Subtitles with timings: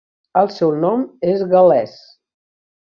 [0.39, 1.05] El seu nom
[1.35, 1.97] es gal·lès.